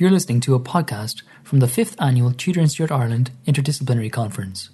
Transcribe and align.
You're 0.00 0.10
listening 0.10 0.40
to 0.40 0.54
a 0.54 0.60
podcast 0.60 1.20
from 1.44 1.58
the 1.58 1.66
5th 1.66 1.94
annual 2.02 2.32
Tudor 2.32 2.60
and 2.60 2.70
Stuart 2.70 2.90
Ireland 2.90 3.32
Interdisciplinary 3.46 4.10
Conference. 4.10 4.70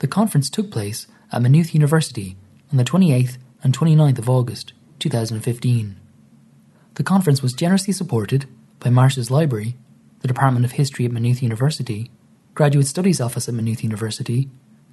The 0.00 0.08
conference 0.08 0.50
took 0.50 0.72
place 0.72 1.06
at 1.30 1.40
Maynooth 1.40 1.72
University 1.72 2.36
on 2.72 2.76
the 2.76 2.82
28th 2.82 3.38
and 3.62 3.72
29th 3.72 4.18
of 4.18 4.28
August 4.28 4.72
2015. 4.98 6.00
The 6.94 7.02
conference 7.04 7.42
was 7.42 7.52
generously 7.52 7.92
supported 7.92 8.46
by 8.80 8.90
Marsh's 8.90 9.30
Library, 9.30 9.76
the 10.22 10.26
Department 10.26 10.64
of 10.64 10.72
History 10.72 11.04
at 11.04 11.12
Maynooth 11.12 11.44
University, 11.44 12.10
Graduate 12.54 12.88
Studies 12.88 13.20
Office 13.20 13.48
at 13.48 13.54
Maynooth 13.54 13.84
University, 13.84 14.48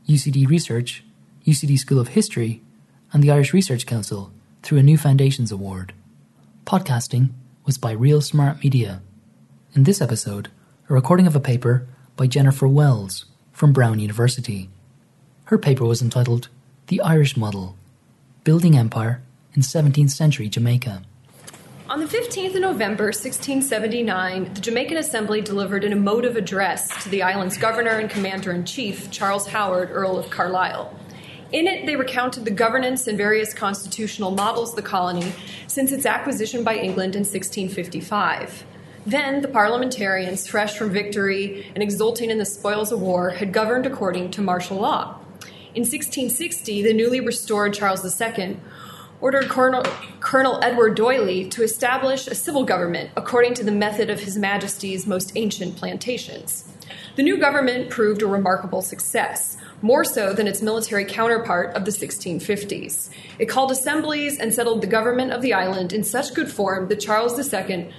UCD 0.08 0.48
Research, 0.48 1.04
UCD 1.48 1.80
School 1.80 2.00
of 2.00 2.10
History, 2.10 2.62
and 3.12 3.24
the 3.24 3.32
Irish 3.32 3.54
Research 3.54 3.88
Council 3.88 4.32
through 4.62 4.78
a 4.78 4.84
new 4.84 5.00
Foundations 5.00 5.52
Award. 5.52 5.94
Podcasting 6.64 7.32
was 7.66 7.80
by 7.80 7.92
Real 7.92 8.22
Smart 8.22 8.64
Media. 8.64 9.02
In 9.76 9.86
this 9.86 10.02
episode, 10.02 10.50
a 10.88 10.94
recording 10.94 11.26
of 11.26 11.36
a 11.36 11.40
paper 11.40 11.88
by 12.16 12.28
Jennifer 12.28 12.68
Wells 12.68 13.26
from 13.52 13.74
Brown 13.74 13.98
University. 13.98 14.70
Her 15.46 15.58
paper 15.58 15.84
was 15.84 16.00
entitled 16.00 16.50
The 16.90 17.02
Irish 17.02 17.36
Model 17.36 17.76
Building 18.44 18.78
Empire 18.78 19.24
in 19.56 19.64
17th 19.64 20.12
Century 20.12 20.48
Jamaica. 20.48 21.02
On 21.90 22.00
the 22.00 22.06
15th 22.06 22.54
of 22.54 22.62
November, 22.62 23.06
1679, 23.06 24.54
the 24.54 24.62
Jamaican 24.62 24.98
Assembly 24.98 25.42
delivered 25.42 25.84
an 25.84 25.92
emotive 25.92 26.36
address 26.36 27.04
to 27.04 27.10
the 27.10 27.24
island's 27.24 27.58
governor 27.58 27.98
and 27.98 28.12
commander 28.12 28.52
in 28.52 28.66
chief, 28.66 29.10
Charles 29.10 29.48
Howard, 29.48 29.90
Earl 29.92 30.20
of 30.20 30.30
Carlisle. 30.30 30.96
In 31.52 31.66
it, 31.66 31.88
they 31.88 31.96
recounted 31.96 32.46
the 32.46 32.52
governance 32.52 33.08
and 33.08 33.18
various 33.18 33.56
constitutional 33.56 34.30
models 34.30 34.70
of 34.70 34.76
the 34.76 34.84
colony 34.84 35.34
since 35.66 35.92
its 35.92 36.06
acquisition 36.06 36.64
by 36.64 36.76
England 36.76 37.16
in 37.16 37.22
1655. 37.22 38.66
Then, 39.06 39.42
the 39.42 39.48
parliamentarians, 39.50 40.48
fresh 40.48 40.78
from 40.78 40.92
victory 40.92 41.68
and 41.74 41.84
exulting 41.84 42.30
in 42.30 42.38
the 42.38 42.46
spoils 42.46 42.92
of 42.92 43.02
war, 43.02 43.32
had 43.32 43.52
governed 43.52 43.86
according 43.86 44.32
to 44.32 44.42
martial 44.42 44.78
law. 44.78 45.20
In 45.76 45.82
1660, 45.82 46.84
the 46.84 46.94
newly 46.94 47.20
restored 47.20 47.74
Charles 47.74 48.06
II 48.22 48.58
ordered 49.20 49.50
Colonel, 49.50 49.84
Colonel 50.20 50.60
Edward 50.62 50.96
D'Oyly 50.96 51.50
to 51.50 51.64
establish 51.64 52.28
a 52.28 52.36
civil 52.36 52.64
government 52.64 53.10
according 53.16 53.54
to 53.56 53.64
the 53.64 53.72
method 53.72 54.10
of 54.10 54.20
His 54.20 54.38
Majesty's 54.38 55.08
most 55.08 55.32
ancient 55.36 55.78
plantations. 55.78 56.70
The 57.16 57.24
new 57.24 57.38
government 57.38 57.90
proved 57.90 58.22
a 58.22 58.28
remarkable 58.28 58.82
success, 58.82 59.58
more 59.82 60.04
so 60.04 60.34
than 60.34 60.48
its 60.48 60.62
military 60.62 61.06
counterpart 61.06 61.76
of 61.76 61.86
the 61.86 61.92
1650s. 61.92 63.10
It 63.40 63.46
called 63.46 63.72
assemblies 63.72 64.40
and 64.40 64.54
settled 64.54 64.82
the 64.82 64.88
government 64.88 65.32
of 65.32 65.42
the 65.42 65.54
island 65.54 65.94
in 65.94 66.04
such 66.04 66.34
good 66.34 66.52
form 66.52 66.88
that 66.88 67.00
Charles 67.00 67.38
II 67.54 67.92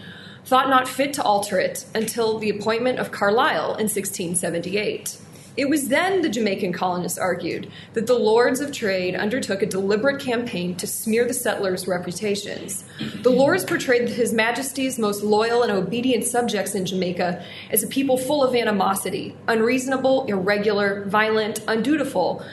thought 0.45 0.69
not 0.69 0.89
fit 0.89 1.13
to 1.15 1.23
alter 1.23 1.59
it 1.59 1.85
until 1.95 2.39
the 2.39 2.51
appointment 2.51 2.99
of 2.99 3.11
Carlisle 3.11 3.77
in 3.77 3.89
1678. 3.89 5.19
It 5.57 5.69
was 5.69 5.87
then, 5.87 6.23
the 6.23 6.29
Jamaican 6.29 6.73
colonists 6.73 7.17
argued, 7.17 7.71
that 7.93 8.09
the 8.09 8.19
lords 8.19 8.61
of 8.61 8.73
trade 8.73 9.15
undertook 9.15 9.63
a 9.63 9.67
deliberate 9.67 10.21
campaign 10.21 10.75
to 10.77 10.87
smear 10.87 11.25
the 11.25 11.33
settlers' 11.33 11.87
reputations. 11.87 12.83
The 13.23 13.31
lords 13.31 13.65
portrayed 13.65 14.09
His 14.09 14.33
Majesty's 14.33 14.99
most 14.99 15.23
loyal 15.23 15.63
and 15.63 15.71
obedient 15.71 16.25
subjects 16.25 16.75
in 16.75 16.87
Jamaica 16.87 17.45
as 17.71 17.85
a 17.85 17.87
people 17.87 18.17
full 18.17 18.43
of 18.43 18.57
animosity, 18.57 19.37
unreasonable, 19.47 20.25
irregular, 20.27 21.05
violent, 21.05 21.61
undutiful, 21.69 22.45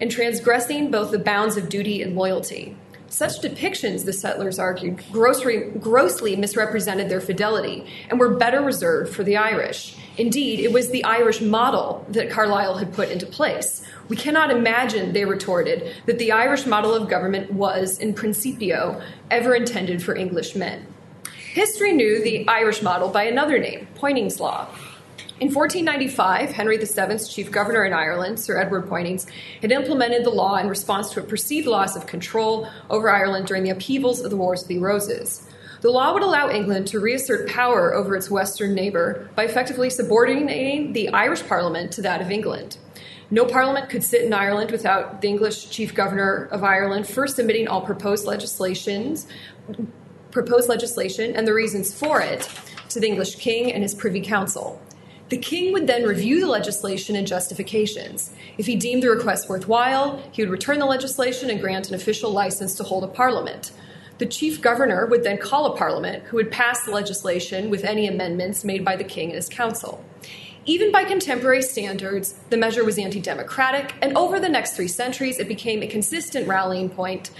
and 0.00 0.10
transgressing 0.10 0.90
both 0.90 1.10
the 1.10 1.18
bounds 1.18 1.58
of 1.58 1.68
duty 1.68 2.00
and 2.00 2.16
loyalty. 2.16 2.74
Such 3.10 3.40
depictions, 3.40 4.04
the 4.04 4.12
settlers 4.12 4.58
argued, 4.58 5.02
grossly, 5.10 5.70
grossly 5.78 6.36
misrepresented 6.36 7.08
their 7.08 7.20
fidelity 7.20 7.86
and 8.10 8.20
were 8.20 8.36
better 8.36 8.60
reserved 8.60 9.14
for 9.14 9.24
the 9.24 9.36
Irish. 9.36 9.96
Indeed, 10.18 10.60
it 10.60 10.72
was 10.72 10.90
the 10.90 11.04
Irish 11.04 11.40
model 11.40 12.04
that 12.10 12.28
Carlisle 12.28 12.76
had 12.78 12.92
put 12.92 13.08
into 13.08 13.24
place. 13.24 13.82
We 14.08 14.16
cannot 14.16 14.50
imagine, 14.50 15.12
they 15.12 15.24
retorted, 15.24 15.94
that 16.06 16.18
the 16.18 16.32
Irish 16.32 16.66
model 16.66 16.94
of 16.94 17.08
government 17.08 17.52
was, 17.52 17.98
in 17.98 18.14
principio, 18.14 19.00
ever 19.30 19.54
intended 19.54 20.02
for 20.02 20.14
English 20.14 20.54
men. 20.54 20.86
History 21.52 21.92
knew 21.92 22.22
the 22.22 22.46
Irish 22.46 22.82
model 22.82 23.08
by 23.08 23.24
another 23.24 23.58
name, 23.58 23.88
Poynings 23.94 24.38
Law. 24.38 24.68
In 25.40 25.54
1495, 25.54 26.50
Henry 26.50 26.78
VII's 26.78 27.28
chief 27.28 27.52
governor 27.52 27.84
in 27.84 27.92
Ireland, 27.92 28.40
Sir 28.40 28.58
Edward 28.58 28.88
Poynings, 28.88 29.24
had 29.62 29.70
implemented 29.70 30.24
the 30.24 30.30
law 30.30 30.56
in 30.56 30.68
response 30.68 31.10
to 31.10 31.20
a 31.20 31.22
perceived 31.22 31.68
loss 31.68 31.94
of 31.94 32.08
control 32.08 32.68
over 32.90 33.08
Ireland 33.08 33.46
during 33.46 33.62
the 33.62 33.70
upheavals 33.70 34.20
of 34.20 34.30
the 34.30 34.36
Wars 34.36 34.62
of 34.62 34.68
the 34.68 34.80
Roses. 34.80 35.46
The 35.80 35.92
law 35.92 36.12
would 36.12 36.24
allow 36.24 36.50
England 36.50 36.88
to 36.88 36.98
reassert 36.98 37.48
power 37.48 37.94
over 37.94 38.16
its 38.16 38.28
western 38.28 38.74
neighbor 38.74 39.30
by 39.36 39.44
effectively 39.44 39.90
subordinating 39.90 40.92
the 40.92 41.10
Irish 41.10 41.46
Parliament 41.46 41.92
to 41.92 42.02
that 42.02 42.20
of 42.20 42.32
England. 42.32 42.76
No 43.30 43.44
parliament 43.44 43.90
could 43.90 44.02
sit 44.02 44.22
in 44.22 44.32
Ireland 44.32 44.72
without 44.72 45.20
the 45.20 45.28
English 45.28 45.70
chief 45.70 45.94
governor 45.94 46.48
of 46.50 46.64
Ireland 46.64 47.06
first 47.06 47.36
submitting 47.36 47.68
all 47.68 47.82
proposed 47.82 48.26
legislations, 48.26 49.28
proposed 50.32 50.68
legislation 50.68 51.36
and 51.36 51.46
the 51.46 51.54
reasons 51.54 51.94
for 51.94 52.20
it 52.20 52.50
to 52.88 52.98
the 52.98 53.06
English 53.06 53.36
king 53.36 53.72
and 53.72 53.84
his 53.84 53.94
privy 53.94 54.20
council. 54.20 54.82
The 55.28 55.36
king 55.36 55.72
would 55.74 55.86
then 55.86 56.04
review 56.04 56.40
the 56.40 56.46
legislation 56.46 57.14
and 57.14 57.26
justifications. 57.26 58.32
If 58.56 58.64
he 58.66 58.76
deemed 58.76 59.02
the 59.02 59.10
request 59.10 59.48
worthwhile, 59.48 60.22
he 60.32 60.42
would 60.42 60.50
return 60.50 60.78
the 60.78 60.86
legislation 60.86 61.50
and 61.50 61.60
grant 61.60 61.88
an 61.88 61.94
official 61.94 62.30
license 62.30 62.74
to 62.76 62.82
hold 62.84 63.04
a 63.04 63.08
parliament. 63.08 63.72
The 64.16 64.26
chief 64.26 64.62
governor 64.62 65.06
would 65.06 65.24
then 65.24 65.36
call 65.36 65.66
a 65.66 65.76
parliament 65.76 66.24
who 66.24 66.38
would 66.38 66.50
pass 66.50 66.84
the 66.84 66.92
legislation 66.92 67.68
with 67.68 67.84
any 67.84 68.06
amendments 68.06 68.64
made 68.64 68.84
by 68.84 68.96
the 68.96 69.04
king 69.04 69.28
and 69.28 69.36
his 69.36 69.50
council. 69.50 70.02
Even 70.64 70.90
by 70.90 71.04
contemporary 71.04 71.62
standards, 71.62 72.34
the 72.50 72.56
measure 72.56 72.84
was 72.84 72.98
anti 72.98 73.20
democratic, 73.20 73.94
and 74.02 74.16
over 74.16 74.40
the 74.40 74.48
next 74.48 74.76
three 74.76 74.88
centuries, 74.88 75.38
it 75.38 75.48
became 75.48 75.82
a 75.82 75.86
consistent 75.86 76.48
rallying 76.48 76.90
point 76.90 77.30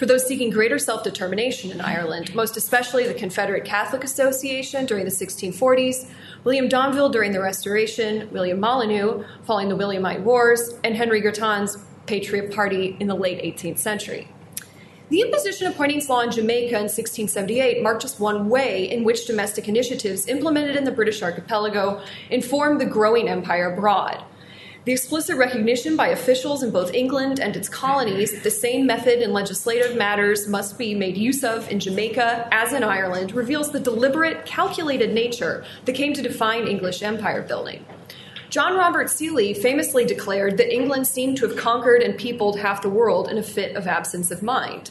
for 0.00 0.06
those 0.06 0.26
seeking 0.26 0.48
greater 0.48 0.78
self 0.78 1.04
determination 1.04 1.70
in 1.70 1.82
Ireland, 1.82 2.34
most 2.34 2.56
especially 2.56 3.06
the 3.06 3.12
Confederate 3.12 3.66
Catholic 3.66 4.02
Association 4.02 4.86
during 4.86 5.04
the 5.04 5.10
1640s, 5.10 6.08
William 6.42 6.70
Domville 6.70 7.12
during 7.12 7.32
the 7.32 7.40
Restoration, 7.42 8.26
William 8.32 8.58
Molyneux 8.58 9.22
following 9.42 9.68
the 9.68 9.76
Williamite 9.76 10.22
Wars, 10.22 10.72
and 10.82 10.96
Henry 10.96 11.20
Grattan's 11.20 11.76
Patriot 12.06 12.50
Party 12.50 12.96
in 12.98 13.08
the 13.08 13.14
late 13.14 13.42
18th 13.42 13.76
century. 13.76 14.26
The 15.10 15.20
imposition 15.20 15.66
of 15.66 15.74
Poynings 15.74 16.08
Law 16.08 16.22
in 16.22 16.30
Jamaica 16.30 16.76
in 16.76 16.88
1678 16.88 17.82
marked 17.82 18.00
just 18.00 18.18
one 18.18 18.48
way 18.48 18.90
in 18.90 19.04
which 19.04 19.26
domestic 19.26 19.68
initiatives 19.68 20.28
implemented 20.28 20.76
in 20.76 20.84
the 20.84 20.92
British 20.92 21.22
archipelago 21.22 22.00
informed 22.30 22.80
the 22.80 22.86
growing 22.86 23.28
empire 23.28 23.74
abroad. 23.74 24.24
The 24.86 24.92
explicit 24.92 25.36
recognition 25.36 25.94
by 25.94 26.08
officials 26.08 26.62
in 26.62 26.70
both 26.70 26.94
England 26.94 27.38
and 27.38 27.54
its 27.54 27.68
colonies 27.68 28.32
that 28.32 28.42
the 28.42 28.50
same 28.50 28.86
method 28.86 29.22
in 29.22 29.30
legislative 29.30 29.94
matters 29.94 30.48
must 30.48 30.78
be 30.78 30.94
made 30.94 31.18
use 31.18 31.44
of 31.44 31.70
in 31.70 31.80
Jamaica 31.80 32.48
as 32.50 32.72
in 32.72 32.82
Ireland 32.82 33.32
reveals 33.32 33.72
the 33.72 33.80
deliberate, 33.80 34.46
calculated 34.46 35.12
nature 35.12 35.64
that 35.84 35.94
came 35.94 36.14
to 36.14 36.22
define 36.22 36.66
English 36.66 37.02
empire 37.02 37.42
building. 37.42 37.84
John 38.48 38.74
Robert 38.74 39.10
Seeley 39.10 39.52
famously 39.52 40.06
declared 40.06 40.56
that 40.56 40.74
England 40.74 41.06
seemed 41.06 41.36
to 41.36 41.46
have 41.46 41.58
conquered 41.58 42.02
and 42.02 42.16
peopled 42.16 42.58
half 42.58 42.80
the 42.80 42.88
world 42.88 43.28
in 43.28 43.36
a 43.36 43.42
fit 43.42 43.76
of 43.76 43.86
absence 43.86 44.30
of 44.30 44.42
mind. 44.42 44.90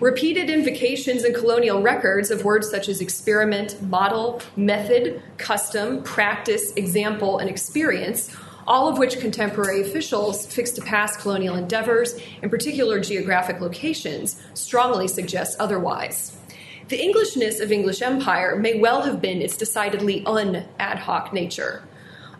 Repeated 0.00 0.50
invocations 0.50 1.24
in 1.24 1.32
colonial 1.32 1.80
records 1.80 2.30
of 2.30 2.44
words 2.44 2.70
such 2.70 2.90
as 2.90 3.00
experiment, 3.00 3.80
model, 3.82 4.42
method, 4.56 5.22
custom, 5.38 6.02
practice, 6.02 6.72
example, 6.74 7.38
and 7.38 7.48
experience 7.48 8.36
all 8.66 8.88
of 8.88 8.98
which 8.98 9.20
contemporary 9.20 9.80
officials 9.80 10.46
fixed 10.46 10.76
to 10.76 10.82
past 10.82 11.20
colonial 11.20 11.56
endeavors, 11.56 12.18
in 12.42 12.50
particular 12.50 13.00
geographic 13.00 13.60
locations, 13.60 14.40
strongly 14.54 15.08
suggest 15.08 15.58
otherwise. 15.60 16.36
The 16.88 17.00
Englishness 17.02 17.60
of 17.60 17.72
English 17.72 18.02
empire 18.02 18.56
may 18.56 18.78
well 18.78 19.02
have 19.02 19.20
been 19.20 19.40
its 19.40 19.56
decidedly 19.56 20.24
un 20.26 20.64
ad 20.78 20.98
hoc 20.98 21.32
nature. 21.32 21.82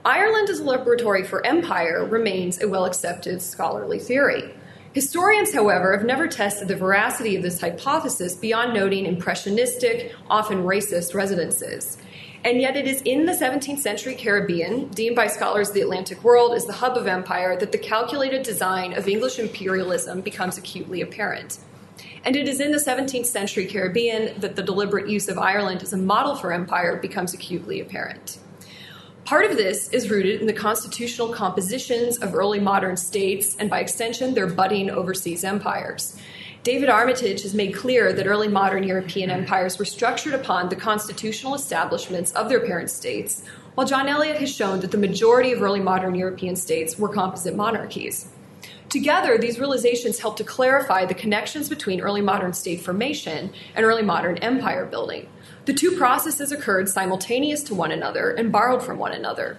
Ireland 0.05 0.51
as 0.51 0.61
a 0.61 0.65
laboratory 0.65 1.25
for 1.25 1.45
empire 1.47 2.05
remains 2.05 2.63
a 2.63 2.69
well 2.69 2.85
accepted 2.85 3.41
scholarly 3.41 3.99
theory. 3.99 4.55
Historians, 4.93 5.53
however, 5.53 5.97
have 5.97 6.07
never 6.07 6.29
tested 6.29 6.69
the 6.69 6.77
veracity 6.77 7.35
of 7.35 7.43
this 7.43 7.61
hypothesis 7.61 8.37
beyond 8.37 8.75
noting 8.75 9.07
impressionistic, 9.07 10.15
often 10.29 10.63
racist 10.63 11.15
residences. 11.15 11.97
And 12.45 12.61
yet, 12.61 12.77
it 12.77 12.87
is 12.87 13.01
in 13.03 13.25
the 13.25 13.33
17th 13.33 13.79
century 13.79 14.15
Caribbean, 14.15 14.89
deemed 14.89 15.17
by 15.17 15.29
scholars 15.29 15.69
of 15.71 15.75
the 15.75 15.81
Atlantic 15.81 16.23
world 16.23 16.55
as 16.55 16.67
the 16.67 16.75
hub 16.75 16.99
of 16.99 17.07
empire, 17.07 17.57
that 17.57 17.73
the 17.73 17.79
calculated 17.79 18.43
design 18.43 18.93
of 18.93 19.09
English 19.09 19.39
imperialism 19.39 20.21
becomes 20.21 20.59
acutely 20.59 21.01
apparent. 21.01 21.59
And 22.23 22.37
it 22.37 22.47
is 22.47 22.61
in 22.61 22.71
the 22.71 22.79
17th 22.79 23.27
century 23.27 23.65
Caribbean 23.65 24.39
that 24.41 24.57
the 24.57 24.63
deliberate 24.63 25.09
use 25.09 25.29
of 25.29 25.39
Ireland 25.39 25.83
as 25.83 25.95
a 25.95 25.97
model 25.97 26.35
for 26.37 26.53
empire 26.53 26.97
becomes 26.97 27.33
acutely 27.33 27.81
apparent. 27.81 28.39
Part 29.25 29.51
of 29.51 29.57
this 29.57 29.89
is 29.89 30.11
rooted 30.11 30.43
in 30.43 30.47
the 30.47 30.53
constitutional 30.53 31.33
compositions 31.33 32.19
of 32.19 32.35
early 32.35 32.61
modern 32.61 32.99
states 32.99 33.57
and, 33.57 33.71
by 33.71 33.81
extension, 33.81 34.35
their 34.35 34.47
budding 34.47 34.91
overseas 34.91 35.45
empires. 35.45 36.19
David 36.65 36.89
Armitage 36.89 37.43
has 37.43 37.53
made 37.53 37.75
clear 37.75 38.15
that 38.15 38.27
early 38.27 38.49
modern 38.49 38.85
European 38.85 39.31
empires 39.31 39.79
were 39.79 39.85
structured 39.85 40.33
upon 40.33 40.71
the 40.71 40.77
constitutional 40.77 41.55
establishments 41.55 42.33
of 42.33 42.49
their 42.49 42.65
parent 42.65 42.89
states, 42.89 43.43
while 43.75 43.87
John 43.87 44.09
Elliott 44.09 44.39
has 44.39 44.51
shown 44.51 44.81
that 44.81 44.91
the 44.91 44.97
majority 44.97 45.53
of 45.53 45.61
early 45.61 45.81
modern 45.81 46.15
European 46.15 46.57
states 46.57 46.99
were 46.99 47.11
composite 47.11 47.55
monarchies. 47.55 48.29
Together, 48.89 49.37
these 49.37 49.59
realizations 49.59 50.21
help 50.21 50.39
to 50.39 50.45
clarify 50.45 51.05
the 51.05 51.13
connections 51.13 51.69
between 51.69 52.01
early 52.01 52.23
modern 52.23 52.55
state 52.55 52.81
formation 52.81 53.53
and 53.75 53.85
early 53.85 54.03
modern 54.03 54.39
empire 54.39 54.87
building. 54.87 55.29
The 55.67 55.75
two 55.75 55.99
processes 55.99 56.51
occurred 56.51 56.89
simultaneous 56.89 57.63
to 57.65 57.75
one 57.75 57.93
another 57.93 58.31
and 58.31 58.51
borrowed 58.51 58.83
from 58.83 58.97
one 58.97 59.13
another. 59.13 59.59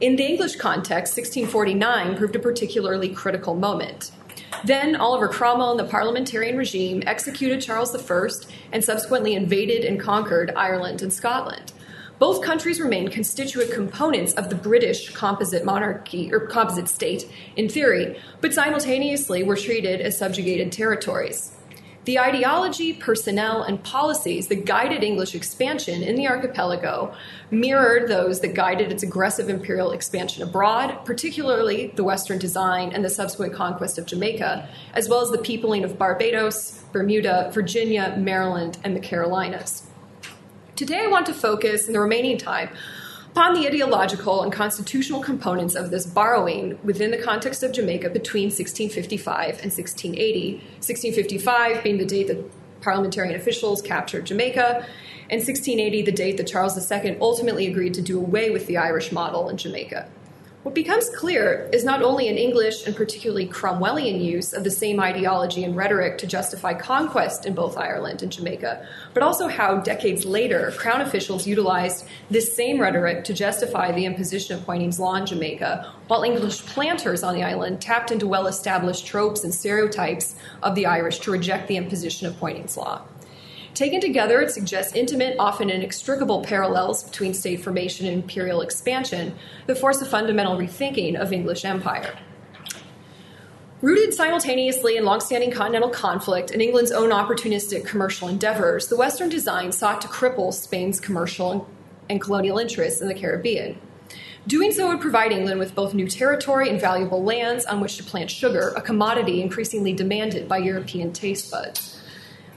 In 0.00 0.14
the 0.14 0.24
English 0.24 0.54
context, 0.54 1.16
1649 1.16 2.16
proved 2.16 2.36
a 2.36 2.38
particularly 2.38 3.08
critical 3.08 3.56
moment. 3.56 4.12
Then 4.64 4.96
Oliver 4.96 5.28
Cromwell 5.28 5.72
and 5.72 5.80
the 5.80 5.84
parliamentarian 5.84 6.56
regime 6.56 7.02
executed 7.06 7.60
Charles 7.60 7.94
I 7.94 8.28
and 8.72 8.82
subsequently 8.82 9.34
invaded 9.34 9.84
and 9.84 10.00
conquered 10.00 10.54
Ireland 10.56 11.02
and 11.02 11.12
Scotland. 11.12 11.74
Both 12.18 12.42
countries 12.42 12.80
remained 12.80 13.12
constituent 13.12 13.72
components 13.72 14.32
of 14.32 14.48
the 14.48 14.54
British 14.54 15.12
composite 15.12 15.66
monarchy 15.66 16.32
or 16.32 16.46
composite 16.46 16.88
state 16.88 17.30
in 17.56 17.68
theory, 17.68 18.18
but 18.40 18.54
simultaneously 18.54 19.42
were 19.42 19.56
treated 19.56 20.00
as 20.00 20.16
subjugated 20.16 20.72
territories. 20.72 21.52
The 22.04 22.18
ideology, 22.18 22.92
personnel, 22.92 23.62
and 23.62 23.82
policies 23.82 24.48
that 24.48 24.66
guided 24.66 25.02
English 25.02 25.34
expansion 25.34 26.02
in 26.02 26.16
the 26.16 26.28
archipelago 26.28 27.14
mirrored 27.50 28.10
those 28.10 28.40
that 28.40 28.52
guided 28.52 28.92
its 28.92 29.02
aggressive 29.02 29.48
imperial 29.48 29.90
expansion 29.90 30.42
abroad, 30.42 31.06
particularly 31.06 31.92
the 31.96 32.04
Western 32.04 32.38
design 32.38 32.92
and 32.92 33.02
the 33.02 33.08
subsequent 33.08 33.54
conquest 33.54 33.96
of 33.96 34.04
Jamaica, 34.04 34.68
as 34.92 35.08
well 35.08 35.22
as 35.22 35.30
the 35.30 35.38
peopling 35.38 35.82
of 35.82 35.96
Barbados, 35.96 36.82
Bermuda, 36.92 37.50
Virginia, 37.54 38.14
Maryland, 38.18 38.76
and 38.84 38.94
the 38.94 39.00
Carolinas. 39.00 39.86
Today, 40.76 41.04
I 41.04 41.06
want 41.06 41.24
to 41.26 41.34
focus 41.34 41.86
in 41.86 41.94
the 41.94 42.00
remaining 42.00 42.36
time 42.36 42.68
upon 43.34 43.52
the 43.52 43.66
ideological 43.66 44.44
and 44.44 44.52
constitutional 44.52 45.20
components 45.20 45.74
of 45.74 45.90
this 45.90 46.06
borrowing 46.06 46.78
within 46.84 47.10
the 47.10 47.20
context 47.20 47.64
of 47.64 47.72
Jamaica 47.72 48.08
between 48.10 48.44
1655 48.44 49.60
and 49.60 49.72
1680. 49.72 50.52
1655 50.78 51.82
being 51.82 51.98
the 51.98 52.04
date 52.04 52.28
that 52.28 52.48
parliamentarian 52.80 53.34
officials 53.34 53.82
captured 53.82 54.24
Jamaica, 54.26 54.86
and 55.30 55.40
1680 55.40 56.02
the 56.02 56.12
date 56.12 56.36
that 56.36 56.46
Charles 56.46 56.78
II 56.78 57.18
ultimately 57.20 57.66
agreed 57.66 57.94
to 57.94 58.02
do 58.02 58.20
away 58.20 58.50
with 58.50 58.68
the 58.68 58.76
Irish 58.76 59.10
model 59.10 59.48
in 59.48 59.56
Jamaica. 59.56 60.08
What 60.64 60.74
becomes 60.74 61.10
clear 61.10 61.68
is 61.74 61.84
not 61.84 62.00
only 62.00 62.26
an 62.26 62.38
English 62.38 62.86
and 62.86 62.96
particularly 62.96 63.46
Cromwellian 63.46 64.24
use 64.24 64.54
of 64.54 64.64
the 64.64 64.70
same 64.70 64.98
ideology 64.98 65.62
and 65.62 65.76
rhetoric 65.76 66.16
to 66.18 66.26
justify 66.26 66.72
conquest 66.72 67.44
in 67.44 67.54
both 67.54 67.76
Ireland 67.76 68.22
and 68.22 68.32
Jamaica, 68.32 68.86
but 69.12 69.22
also 69.22 69.46
how 69.48 69.76
decades 69.76 70.24
later 70.24 70.72
Crown 70.78 71.02
officials 71.02 71.46
utilized 71.46 72.06
this 72.30 72.56
same 72.56 72.80
rhetoric 72.80 73.24
to 73.24 73.34
justify 73.34 73.92
the 73.92 74.06
imposition 74.06 74.56
of 74.56 74.64
Poynings 74.64 74.98
Law 74.98 75.16
in 75.16 75.26
Jamaica, 75.26 75.92
while 76.06 76.22
English 76.22 76.64
planters 76.64 77.22
on 77.22 77.34
the 77.34 77.42
island 77.42 77.82
tapped 77.82 78.10
into 78.10 78.26
well 78.26 78.46
established 78.46 79.06
tropes 79.06 79.44
and 79.44 79.52
stereotypes 79.52 80.34
of 80.62 80.74
the 80.74 80.86
Irish 80.86 81.18
to 81.18 81.30
reject 81.30 81.68
the 81.68 81.76
imposition 81.76 82.26
of 82.26 82.40
Poynings 82.40 82.78
Law. 82.78 83.02
Taken 83.74 84.00
together, 84.00 84.40
it 84.40 84.52
suggests 84.52 84.94
intimate, 84.94 85.34
often 85.40 85.68
inextricable 85.68 86.42
parallels 86.42 87.02
between 87.02 87.34
state 87.34 87.64
formation 87.64 88.06
and 88.06 88.22
imperial 88.22 88.60
expansion 88.60 89.34
that 89.66 89.78
force 89.78 90.00
a 90.00 90.06
fundamental 90.06 90.56
rethinking 90.56 91.20
of 91.20 91.32
English 91.32 91.64
empire. 91.64 92.16
Rooted 93.82 94.14
simultaneously 94.14 94.96
in 94.96 95.04
longstanding 95.04 95.50
continental 95.50 95.90
conflict 95.90 96.52
and 96.52 96.62
England's 96.62 96.92
own 96.92 97.10
opportunistic 97.10 97.84
commercial 97.84 98.28
endeavors, 98.28 98.86
the 98.86 98.96
Western 98.96 99.28
design 99.28 99.72
sought 99.72 100.00
to 100.02 100.08
cripple 100.08 100.54
Spain's 100.54 101.00
commercial 101.00 101.68
and 102.08 102.20
colonial 102.20 102.58
interests 102.58 103.02
in 103.02 103.08
the 103.08 103.14
Caribbean. 103.14 103.76
Doing 104.46 104.70
so 104.70 104.88
would 104.88 105.00
provide 105.00 105.32
England 105.32 105.58
with 105.58 105.74
both 105.74 105.94
new 105.94 106.06
territory 106.06 106.70
and 106.70 106.80
valuable 106.80 107.24
lands 107.24 107.66
on 107.66 107.80
which 107.80 107.96
to 107.96 108.04
plant 108.04 108.30
sugar, 108.30 108.72
a 108.76 108.80
commodity 108.80 109.42
increasingly 109.42 109.92
demanded 109.92 110.46
by 110.46 110.58
European 110.58 111.12
taste 111.12 111.50
buds. 111.50 112.00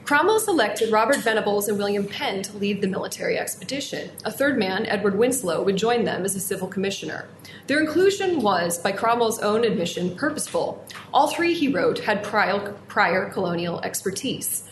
Cromwell 0.08 0.40
selected 0.40 0.90
Robert 0.90 1.18
Venables 1.18 1.68
and 1.68 1.78
William 1.78 2.08
Penn 2.08 2.42
to 2.44 2.56
lead 2.56 2.80
the 2.80 2.88
military 2.88 3.38
expedition. 3.38 4.10
A 4.24 4.32
third 4.32 4.58
man, 4.58 4.86
Edward 4.86 5.18
Winslow, 5.18 5.62
would 5.64 5.76
join 5.76 6.06
them 6.06 6.24
as 6.24 6.34
a 6.34 6.40
civil 6.40 6.70
commissioner. 6.70 7.28
Their 7.68 7.82
inclusion 7.82 8.42
was, 8.42 8.80
by 8.80 8.94
Cromwell's 8.94 9.40
own 9.40 9.66
admission, 9.66 10.16
purposeful. 10.16 10.82
All 11.14 11.28
three, 11.28 11.54
he 11.54 11.68
wrote, 11.68 12.00
had 12.00 12.24
prior, 12.24 12.72
prior 12.88 13.30
colonial 13.30 13.82
expertise. 13.82 14.64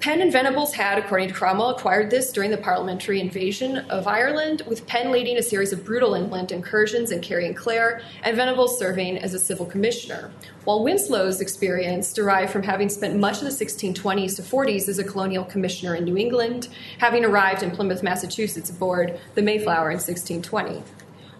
Penn 0.00 0.22
and 0.22 0.32
Venables 0.32 0.72
had, 0.72 0.96
according 0.96 1.28
to 1.28 1.34
Cromwell, 1.34 1.68
acquired 1.68 2.08
this 2.08 2.32
during 2.32 2.50
the 2.50 2.56
parliamentary 2.56 3.20
invasion 3.20 3.76
of 3.90 4.06
Ireland, 4.06 4.62
with 4.66 4.86
Penn 4.86 5.12
leading 5.12 5.36
a 5.36 5.42
series 5.42 5.74
of 5.74 5.84
brutal 5.84 6.14
inland 6.14 6.52
incursions 6.52 7.10
in 7.10 7.20
Kerry 7.20 7.46
and 7.46 7.54
Clare, 7.54 8.00
and 8.22 8.34
Venables 8.34 8.78
serving 8.78 9.18
as 9.18 9.34
a 9.34 9.38
civil 9.38 9.66
commissioner. 9.66 10.30
While 10.64 10.84
Winslow's 10.84 11.42
experience 11.42 12.14
derived 12.14 12.50
from 12.50 12.62
having 12.62 12.88
spent 12.88 13.20
much 13.20 13.42
of 13.42 13.44
the 13.44 13.50
1620s 13.50 14.36
to 14.36 14.42
40s 14.42 14.88
as 14.88 14.98
a 14.98 15.04
colonial 15.04 15.44
commissioner 15.44 15.94
in 15.94 16.04
New 16.04 16.16
England, 16.16 16.68
having 16.96 17.22
arrived 17.22 17.62
in 17.62 17.70
Plymouth, 17.70 18.02
Massachusetts 18.02 18.70
aboard 18.70 19.20
the 19.34 19.42
Mayflower 19.42 19.90
in 19.90 19.98
1620. 19.98 20.82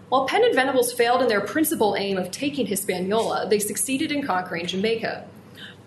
While 0.09 0.27
Penn 0.27 0.43
and 0.43 0.53
Venables 0.53 0.93
failed 0.93 1.23
in 1.23 1.29
their 1.29 1.41
principal 1.41 1.95
aim 1.95 2.19
of 2.19 2.29
taking 2.29 2.67
Hispaniola, 2.67 3.47
they 3.49 3.57
succeeded 3.57 4.11
in 4.11 4.21
conquering 4.21 4.67
Jamaica. 4.67 5.25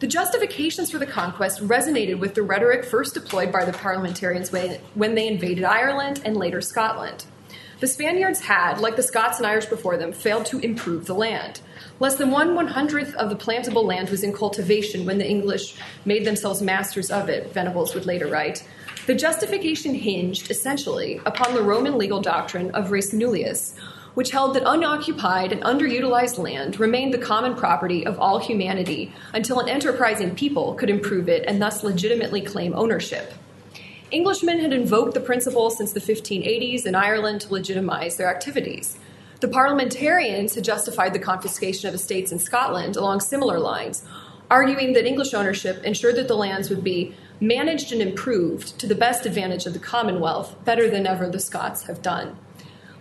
The 0.00 0.06
justifications 0.06 0.90
for 0.90 0.98
the 0.98 1.06
conquest 1.06 1.66
resonated 1.66 2.18
with 2.18 2.34
the 2.34 2.42
rhetoric 2.42 2.84
first 2.84 3.14
deployed 3.14 3.52
by 3.52 3.64
the 3.64 3.72
parliamentarians 3.72 4.50
when 4.52 5.14
they 5.14 5.28
invaded 5.28 5.64
Ireland 5.64 6.20
and 6.24 6.36
later 6.36 6.60
Scotland. 6.60 7.24
The 7.80 7.86
Spaniards 7.86 8.40
had, 8.40 8.80
like 8.80 8.96
the 8.96 9.02
Scots 9.02 9.38
and 9.38 9.46
Irish 9.46 9.66
before 9.66 9.96
them, 9.96 10.12
failed 10.12 10.46
to 10.46 10.58
improve 10.58 11.06
the 11.06 11.14
land. 11.14 11.60
Less 12.00 12.16
than 12.16 12.30
one 12.30 12.54
one 12.54 12.68
hundredth 12.68 13.14
of 13.14 13.30
the 13.30 13.36
plantable 13.36 13.84
land 13.84 14.10
was 14.10 14.22
in 14.22 14.32
cultivation 14.32 15.06
when 15.06 15.18
the 15.18 15.28
English 15.28 15.76
made 16.04 16.24
themselves 16.24 16.62
masters 16.62 17.10
of 17.10 17.28
it, 17.28 17.52
Venables 17.52 17.94
would 17.94 18.06
later 18.06 18.26
write. 18.26 18.66
The 19.06 19.14
justification 19.14 19.94
hinged, 19.94 20.50
essentially, 20.50 21.20
upon 21.26 21.54
the 21.54 21.62
Roman 21.62 21.98
legal 21.98 22.20
doctrine 22.20 22.70
of 22.70 22.90
res 22.90 23.12
nullius, 23.12 23.74
which 24.14 24.30
held 24.30 24.54
that 24.54 24.62
unoccupied 24.66 25.52
and 25.52 25.62
underutilized 25.62 26.38
land 26.38 26.80
remained 26.80 27.12
the 27.12 27.18
common 27.18 27.54
property 27.54 28.06
of 28.06 28.18
all 28.18 28.38
humanity 28.38 29.12
until 29.32 29.60
an 29.60 29.68
enterprising 29.68 30.34
people 30.34 30.74
could 30.74 30.90
improve 30.90 31.28
it 31.28 31.44
and 31.46 31.60
thus 31.60 31.82
legitimately 31.82 32.40
claim 32.40 32.72
ownership. 32.74 33.34
Englishmen 34.12 34.60
had 34.60 34.72
invoked 34.72 35.14
the 35.14 35.20
principle 35.20 35.70
since 35.70 35.92
the 35.92 36.00
1580s 36.00 36.86
in 36.86 36.94
Ireland 36.94 37.40
to 37.42 37.52
legitimize 37.52 38.16
their 38.16 38.30
activities. 38.30 38.96
The 39.40 39.48
parliamentarians 39.48 40.54
had 40.54 40.64
justified 40.64 41.12
the 41.12 41.18
confiscation 41.18 41.88
of 41.88 41.94
estates 41.94 42.30
in 42.30 42.38
Scotland 42.38 42.96
along 42.96 43.20
similar 43.20 43.58
lines, 43.58 44.04
arguing 44.50 44.92
that 44.92 45.06
English 45.06 45.34
ownership 45.34 45.82
ensured 45.82 46.16
that 46.16 46.28
the 46.28 46.36
lands 46.36 46.70
would 46.70 46.84
be 46.84 47.14
managed 47.40 47.92
and 47.92 48.00
improved 48.00 48.78
to 48.78 48.86
the 48.86 48.94
best 48.94 49.26
advantage 49.26 49.66
of 49.66 49.72
the 49.72 49.78
Commonwealth, 49.78 50.54
better 50.64 50.88
than 50.88 51.06
ever 51.06 51.28
the 51.28 51.40
Scots 51.40 51.82
have 51.84 52.00
done. 52.00 52.38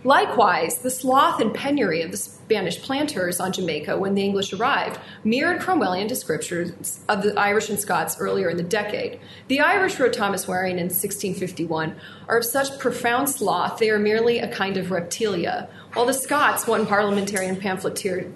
Likewise, 0.04 0.78
the 0.78 0.90
sloth 0.90 1.40
and 1.40 1.54
penury 1.54 2.02
of 2.02 2.10
the 2.10 2.18
Spanish 2.18 2.80
planters 2.82 3.40
on 3.40 3.52
Jamaica 3.52 3.96
when 3.96 4.14
the 4.14 4.22
English 4.22 4.52
arrived 4.52 5.00
mirrored 5.24 5.62
Cromwellian 5.62 6.06
descriptions 6.06 7.00
of 7.08 7.22
the 7.22 7.34
Irish 7.40 7.70
and 7.70 7.80
Scots 7.80 8.20
earlier 8.20 8.50
in 8.50 8.58
the 8.58 8.62
decade. 8.62 9.18
The 9.48 9.60
Irish, 9.60 9.98
wrote 9.98 10.12
Thomas 10.12 10.46
Waring 10.46 10.78
in 10.78 10.88
1651, 10.88 11.96
are 12.28 12.36
of 12.36 12.44
such 12.44 12.78
profound 12.78 13.30
sloth 13.30 13.78
they 13.78 13.88
are 13.88 13.98
merely 13.98 14.40
a 14.40 14.52
kind 14.52 14.76
of 14.76 14.88
reptilia, 14.88 15.70
while 15.94 16.04
the 16.04 16.12
Scots, 16.12 16.66
one 16.66 16.86
parliamentarian 16.86 17.56
pamphleteer 17.56 18.30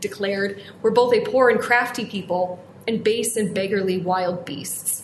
declared, 0.00 0.60
were 0.82 0.90
both 0.90 1.14
a 1.14 1.20
poor 1.20 1.48
and 1.48 1.60
crafty 1.60 2.04
people 2.04 2.58
and 2.88 3.04
base 3.04 3.36
and 3.36 3.54
beggarly 3.54 3.98
wild 3.98 4.44
beasts. 4.44 5.03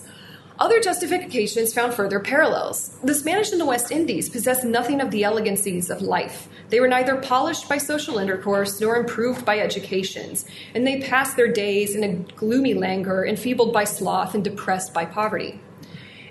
Other 0.61 0.79
justifications 0.79 1.73
found 1.73 1.95
further 1.95 2.19
parallels. 2.19 2.89
The 3.03 3.15
Spanish 3.15 3.51
in 3.51 3.57
the 3.57 3.65
West 3.65 3.91
Indies 3.91 4.29
possessed 4.29 4.63
nothing 4.63 5.01
of 5.01 5.09
the 5.09 5.23
elegancies 5.23 5.89
of 5.89 6.03
life. 6.03 6.49
They 6.69 6.79
were 6.79 6.87
neither 6.87 7.15
polished 7.15 7.67
by 7.67 7.79
social 7.79 8.19
intercourse 8.19 8.79
nor 8.79 8.95
improved 8.95 9.43
by 9.43 9.57
educations, 9.57 10.45
and 10.75 10.85
they 10.85 11.01
passed 11.01 11.35
their 11.35 11.51
days 11.51 11.95
in 11.95 12.03
a 12.03 12.13
gloomy 12.35 12.75
languor, 12.75 13.25
enfeebled 13.25 13.73
by 13.73 13.85
sloth 13.85 14.35
and 14.35 14.43
depressed 14.43 14.93
by 14.93 15.03
poverty. 15.03 15.59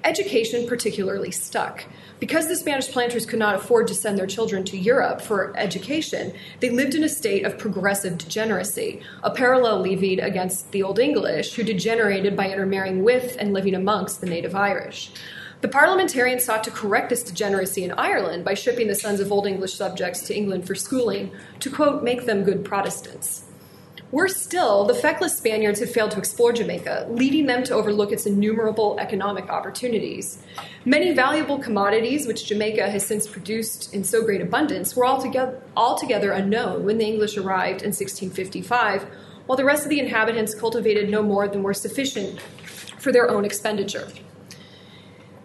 Education 0.02 0.66
particularly 0.66 1.30
stuck. 1.30 1.85
Because 2.21 2.49
the 2.49 2.57
Spanish 2.57 2.88
planters 2.88 3.26
could 3.26 3.38
not 3.38 3.54
afford 3.54 3.87
to 3.88 3.95
send 3.95 4.19
their 4.19 4.26
children 4.26 4.64
to 4.64 4.76
Europe 4.76 5.21
for 5.21 5.57
education, 5.57 6.33
they 6.61 6.71
lived 6.71 6.95
in 6.95 7.04
a 7.04 7.09
state 7.09 7.45
of 7.45 7.59
progressive 7.59 8.19
degeneracy, 8.19 9.00
a 9.23 9.30
parallel 9.30 9.80
levied 9.80 10.21
against 10.21 10.71
the 10.73 10.83
Old 10.83 10.99
English, 10.99 11.54
who 11.54 11.62
degenerated 11.62 12.37
by 12.37 12.50
intermarrying 12.50 13.02
with 13.02 13.37
and 13.38 13.52
living 13.52 13.75
amongst 13.75 14.21
the 14.21 14.26
native 14.26 14.54
Irish. 14.54 15.12
The 15.61 15.69
parliamentarians 15.69 16.45
sought 16.45 16.64
to 16.64 16.71
correct 16.71 17.11
this 17.11 17.23
degeneracy 17.23 17.85
in 17.85 17.92
Ireland 17.92 18.47
by 18.47 18.54
shipping 18.54 18.88
the 18.88 18.95
sons 18.95 19.21
of 19.21 19.30
Old 19.30 19.47
English 19.47 19.75
subjects 19.75 20.23
to 20.23 20.35
England 20.35 20.66
for 20.66 20.75
schooling 20.75 21.30
to, 21.61 21.71
quote, 21.71 22.02
make 22.02 22.25
them 22.25 22.45
good 22.45 22.64
Protestants. 22.64 23.45
Worse 24.12 24.37
still, 24.37 24.85
the 24.87 24.95
feckless 24.95 25.38
Spaniards 25.38 25.79
had 25.79 25.88
failed 25.88 26.11
to 26.12 26.19
explore 26.19 26.52
Jamaica, 26.52 27.07
leading 27.11 27.47
them 27.47 27.62
to 27.64 27.75
overlook 27.75 28.11
its 28.11 28.26
innumerable 28.26 28.99
economic 28.99 29.49
opportunities. 29.49 30.43
Many 30.85 31.12
valuable 31.12 31.59
commodities, 31.59 32.26
which 32.26 32.47
Jamaica 32.47 32.90
has 32.90 33.07
since 33.07 33.29
produced 33.29 33.95
in 33.95 34.02
so 34.02 34.25
great 34.25 34.40
abundance, 34.40 34.97
were 34.97 35.07
altogether, 35.07 35.62
altogether 35.76 36.33
unknown 36.33 36.85
when 36.85 36.99
the 36.99 37.07
English 37.07 37.37
arrived 37.37 37.83
in 37.83 37.90
1655, 37.90 39.07
while 39.47 39.57
the 39.57 39.64
rest 39.64 39.85
of 39.85 39.90
the 39.90 40.00
inhabitants 40.00 40.57
cultivated 40.57 41.09
no 41.09 41.23
more 41.23 41.47
than 41.47 41.62
were 41.62 41.75
sufficient 41.75 42.40
for 42.99 43.12
their 43.12 43.31
own 43.31 43.45
expenditure. 43.45 44.09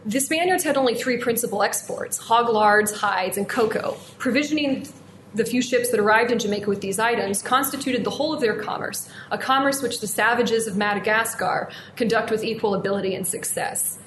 The 0.08 0.20
Spaniards 0.20 0.64
had 0.64 0.76
only 0.76 0.96
three 0.96 1.18
principal 1.18 1.62
exports 1.62 2.18
hog 2.18 2.50
lards, 2.50 2.92
hides, 2.92 3.38
and 3.38 3.48
cocoa. 3.48 3.98
Provisioning 4.18 4.88
the 5.36 5.46
few 5.46 5.62
ships 5.62 5.90
that 5.92 6.00
arrived 6.00 6.32
in 6.32 6.40
Jamaica 6.40 6.70
with 6.70 6.82
these 6.82 6.98
items 6.98 7.42
constituted 7.42 8.04
the 8.04 8.10
whole 8.10 8.34
of 8.34 8.40
their 8.40 8.56
commerce, 8.56 9.10
a 9.32 9.38
commerce 9.38 9.82
which 9.82 10.00
the 10.00 10.08
savages 10.08 10.66
of 10.66 10.78
Madagascar 10.78 11.70
conduct 11.96 12.32
with 12.32 12.44
equal 12.44 12.74
ability 12.74 13.16
and 13.16 13.28
success. 13.28 14.00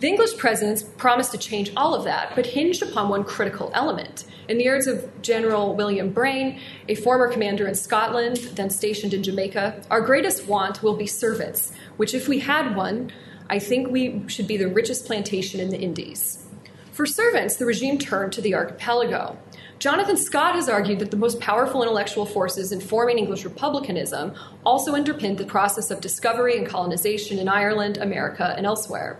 The 0.00 0.08
English 0.08 0.38
presence 0.38 0.82
promised 0.82 1.32
to 1.32 1.38
change 1.38 1.72
all 1.76 1.94
of 1.94 2.04
that, 2.04 2.34
but 2.34 2.46
hinged 2.46 2.82
upon 2.82 3.10
one 3.10 3.22
critical 3.22 3.70
element. 3.74 4.24
In 4.48 4.56
the 4.56 4.66
words 4.66 4.86
of 4.86 5.20
General 5.20 5.76
William 5.76 6.10
Brayne, 6.10 6.58
a 6.88 6.94
former 6.94 7.28
commander 7.30 7.68
in 7.68 7.74
Scotland, 7.74 8.38
then 8.54 8.70
stationed 8.70 9.12
in 9.12 9.22
Jamaica, 9.22 9.82
our 9.90 10.00
greatest 10.00 10.46
want 10.46 10.82
will 10.82 10.96
be 10.96 11.06
servants, 11.06 11.72
which, 11.98 12.14
if 12.14 12.28
we 12.28 12.38
had 12.38 12.74
one, 12.74 13.12
I 13.50 13.58
think 13.58 13.90
we 13.90 14.24
should 14.26 14.46
be 14.46 14.56
the 14.56 14.68
richest 14.68 15.04
plantation 15.04 15.60
in 15.60 15.68
the 15.68 15.78
Indies. 15.78 16.46
For 16.92 17.04
servants, 17.04 17.56
the 17.56 17.66
regime 17.66 17.98
turned 17.98 18.32
to 18.32 18.40
the 18.40 18.54
archipelago. 18.54 19.36
Jonathan 19.80 20.18
Scott 20.18 20.56
has 20.56 20.68
argued 20.68 20.98
that 20.98 21.10
the 21.10 21.16
most 21.16 21.40
powerful 21.40 21.82
intellectual 21.82 22.26
forces 22.26 22.70
in 22.70 22.82
forming 22.82 23.16
English 23.16 23.44
republicanism 23.44 24.34
also 24.62 24.92
underpinned 24.92 25.38
the 25.38 25.46
process 25.46 25.90
of 25.90 26.02
discovery 26.02 26.58
and 26.58 26.66
colonization 26.66 27.38
in 27.38 27.48
Ireland, 27.48 27.96
America, 27.96 28.54
and 28.58 28.66
elsewhere. 28.66 29.18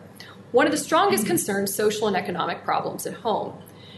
One 0.53 0.67
of 0.67 0.73
the 0.73 0.77
strongest 0.77 1.25
concerned 1.25 1.71
social 1.71 2.09
and 2.09 2.17
economic 2.17 2.63
problems 2.63 3.07
at 3.07 3.15
home. 3.15 3.55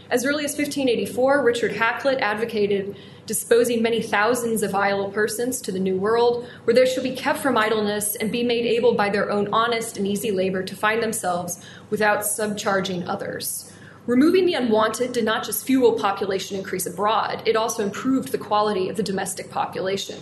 As 0.09 0.23
early 0.23 0.45
as 0.45 0.51
1584, 0.51 1.43
Richard 1.43 1.73
Hakluyt 1.73 2.21
advocated 2.21 2.95
disposing 3.25 3.81
many 3.81 4.01
thousands 4.01 4.63
of 4.63 4.73
idle 4.73 5.11
persons 5.11 5.59
to 5.63 5.71
the 5.73 5.79
New 5.79 5.97
World, 5.97 6.47
where 6.63 6.73
they 6.73 6.85
shall 6.85 7.03
be 7.03 7.13
kept 7.13 7.39
from 7.39 7.57
idleness 7.57 8.15
and 8.15 8.31
be 8.31 8.43
made 8.43 8.65
able 8.65 8.93
by 8.93 9.09
their 9.09 9.29
own 9.29 9.49
honest 9.51 9.97
and 9.97 10.07
easy 10.07 10.31
labor 10.31 10.63
to 10.63 10.77
find 10.77 11.03
themselves 11.03 11.61
without 11.89 12.19
subcharging 12.19 13.05
others. 13.05 13.72
Removing 14.05 14.45
the 14.45 14.55
unwanted 14.55 15.13
did 15.13 15.23
not 15.23 15.45
just 15.45 15.65
fuel 15.65 15.93
population 15.93 16.57
increase 16.57 16.85
abroad, 16.85 17.41
it 17.45 17.55
also 17.55 17.83
improved 17.83 18.33
the 18.33 18.37
quality 18.37 18.89
of 18.89 18.97
the 18.97 19.03
domestic 19.03 19.49
population. 19.49 20.19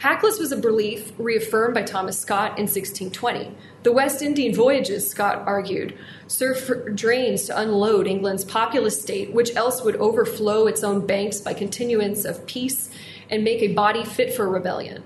Hakluyt 0.00 0.38
was 0.38 0.52
a 0.52 0.56
belief 0.56 1.12
reaffirmed 1.16 1.72
by 1.72 1.82
Thomas 1.82 2.18
Scott 2.18 2.58
in 2.58 2.64
1620. 2.64 3.56
The 3.84 3.92
West 3.92 4.20
Indian 4.20 4.54
voyages, 4.54 5.08
Scott 5.08 5.44
argued, 5.46 5.96
served 6.26 6.60
for 6.60 6.90
drains 6.90 7.46
to 7.46 7.58
unload 7.58 8.06
England's 8.06 8.44
populous 8.44 9.00
state, 9.00 9.32
which 9.32 9.56
else 9.56 9.82
would 9.82 9.96
overflow 9.96 10.66
its 10.66 10.84
own 10.84 11.06
banks 11.06 11.40
by 11.40 11.54
continuance 11.54 12.26
of 12.26 12.46
peace 12.46 12.90
and 13.30 13.42
make 13.42 13.62
a 13.62 13.72
body 13.72 14.04
fit 14.04 14.34
for 14.34 14.46
rebellion. 14.46 15.02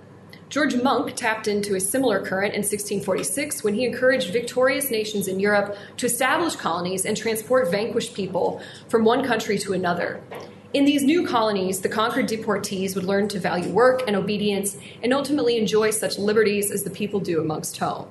George 0.51 0.75
Monk 0.83 1.15
tapped 1.15 1.47
into 1.47 1.77
a 1.77 1.81
similar 1.81 2.19
current 2.19 2.55
in 2.55 2.63
1646 2.63 3.63
when 3.63 3.75
he 3.75 3.85
encouraged 3.85 4.33
victorious 4.33 4.91
nations 4.91 5.29
in 5.29 5.39
Europe 5.39 5.77
to 5.97 6.07
establish 6.07 6.57
colonies 6.57 7.07
and 7.07 7.17
transport 7.17 7.71
vanquished 7.71 8.15
people 8.15 8.61
from 8.89 9.05
one 9.05 9.25
country 9.25 9.57
to 9.59 9.75
another. 9.75 10.21
In 10.75 10.85
these 10.85 11.05
new 11.05 11.25
colonies, 11.25 11.81
the 11.81 11.89
conquered 11.89 12.27
deportees 12.27 12.97
would 12.97 13.05
learn 13.05 13.29
to 13.29 13.39
value 13.39 13.71
work 13.73 14.03
and 14.09 14.17
obedience 14.17 14.77
and 15.05 15.15
ultimately 15.15 15.57
enjoy 15.57 15.91
such 15.91 16.19
liberties 16.19 16.73
as 16.73 16.83
the 16.83 16.91
people 16.91 17.21
do 17.21 17.41
amongst 17.41 17.79
home. 17.79 18.09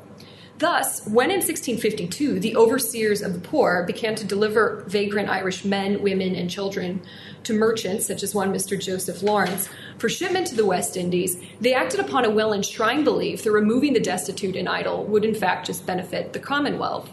Thus, 0.60 1.08
when 1.08 1.32
in 1.32 1.38
1652 1.38 2.42
the 2.42 2.58
overseers 2.58 3.22
of 3.22 3.32
the 3.32 3.39
poor 3.39 3.86
began 3.88 4.16
to 4.16 4.25
deliver 4.25 4.84
vagrant 4.88 5.30
Irish 5.30 5.63
men, 5.63 6.01
women, 6.01 6.36
and 6.36 6.50
children 6.50 7.01
to 7.44 7.54
merchants, 7.54 8.06
such 8.06 8.24
as 8.24 8.36
one 8.36 8.54
Mr. 8.54 8.78
Joseph 8.78 9.24
Lawrence, 9.24 9.70
for 9.98 10.10
shipment 10.10 10.48
to 10.48 10.56
the 10.56 10.66
West 10.66 10.98
Indies, 10.98 11.38
they 11.62 11.74
acted 11.74 12.01
upon 12.01 12.25
a 12.25 12.30
well 12.30 12.51
enshrined 12.51 13.06
belief 13.06 13.44
that 13.44 13.54
removing 13.54 13.94
the 13.94 14.01
destitute 14.01 14.58
and 14.58 14.68
idle 14.68 15.06
would 15.06 15.24
in 15.24 15.34
fact 15.34 15.66
just 15.66 15.86
benefit 15.86 16.34
the 16.34 16.39
Commonwealth. 16.39 17.10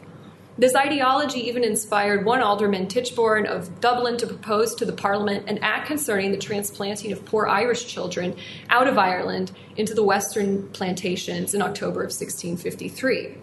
This 0.58 0.74
ideology 0.74 1.40
even 1.48 1.62
inspired 1.62 2.24
one 2.24 2.40
alderman, 2.40 2.86
Tichborne 2.86 3.44
of 3.44 3.78
Dublin, 3.78 4.16
to 4.16 4.26
propose 4.26 4.74
to 4.76 4.86
the 4.86 4.92
Parliament 4.92 5.50
an 5.50 5.58
act 5.58 5.86
concerning 5.86 6.30
the 6.30 6.38
transplanting 6.38 7.12
of 7.12 7.26
poor 7.26 7.46
Irish 7.46 7.86
children 7.86 8.34
out 8.70 8.88
of 8.88 8.96
Ireland 8.96 9.52
into 9.76 9.92
the 9.92 10.02
Western 10.02 10.66
plantations 10.68 11.52
in 11.52 11.60
October 11.60 12.00
of 12.00 12.06
1653. 12.06 13.36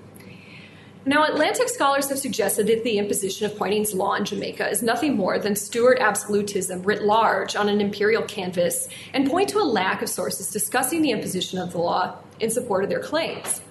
Now, 1.06 1.26
Atlantic 1.26 1.70
scholars 1.70 2.10
have 2.10 2.18
suggested 2.18 2.66
that 2.66 2.84
the 2.84 2.98
imposition 2.98 3.46
of 3.46 3.60
Poynings 3.60 3.94
law 3.94 4.16
in 4.16 4.26
Jamaica 4.26 4.68
is 4.70 4.82
nothing 4.82 5.16
more 5.16 5.38
than 5.38 5.56
Stuart 5.56 6.00
absolutism 6.00 6.82
writ 6.82 7.04
large 7.04 7.56
on 7.56 7.70
an 7.70 7.80
imperial 7.80 8.24
canvas 8.24 8.88
and 9.14 9.30
point 9.30 9.50
to 9.50 9.60
a 9.60 9.68
lack 9.68 10.02
of 10.02 10.10
sources 10.10 10.50
discussing 10.50 11.04
the 11.04 11.12
imposition 11.12 11.60
of 11.60 11.74
the 11.74 11.78
law 11.78 12.16
in 12.40 12.50
support 12.50 12.84
of 12.84 12.90
their 12.90 13.02
claims 13.02 13.62